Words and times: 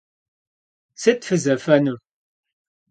Sıt 1.01 1.21
fızefênur? 1.27 1.99